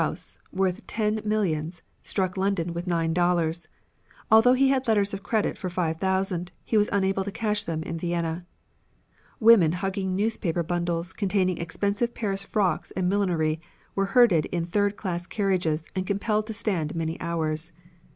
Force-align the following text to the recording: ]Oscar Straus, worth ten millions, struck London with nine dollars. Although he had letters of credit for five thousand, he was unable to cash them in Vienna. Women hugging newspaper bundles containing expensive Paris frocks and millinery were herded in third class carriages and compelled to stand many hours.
]Oscar 0.01 0.09
Straus, 0.15 0.39
worth 0.51 0.87
ten 0.87 1.21
millions, 1.23 1.83
struck 2.01 2.35
London 2.35 2.73
with 2.73 2.87
nine 2.87 3.13
dollars. 3.13 3.67
Although 4.31 4.53
he 4.55 4.69
had 4.69 4.87
letters 4.87 5.13
of 5.13 5.21
credit 5.21 5.59
for 5.59 5.69
five 5.69 5.97
thousand, 5.99 6.51
he 6.65 6.75
was 6.75 6.89
unable 6.91 7.23
to 7.23 7.31
cash 7.31 7.63
them 7.65 7.83
in 7.83 7.99
Vienna. 7.99 8.43
Women 9.39 9.73
hugging 9.73 10.15
newspaper 10.15 10.63
bundles 10.63 11.13
containing 11.13 11.59
expensive 11.59 12.15
Paris 12.15 12.41
frocks 12.41 12.89
and 12.89 13.09
millinery 13.09 13.61
were 13.93 14.07
herded 14.17 14.47
in 14.47 14.65
third 14.65 14.97
class 14.97 15.27
carriages 15.27 15.87
and 15.95 16.07
compelled 16.07 16.47
to 16.47 16.53
stand 16.55 16.95
many 16.95 17.21
hours. 17.21 17.71